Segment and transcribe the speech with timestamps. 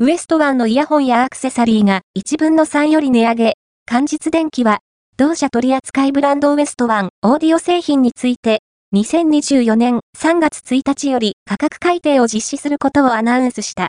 [0.00, 3.54] ウエストワンのイヤホンやアクセサリーが1分の3より値上げ。
[3.84, 4.78] 関日電機は、
[5.16, 8.60] 同社取扱いブランドウエストワンオーディオ製品について、
[8.94, 13.86] 2024年3月1日より価格改定を実施することをアナウンスした。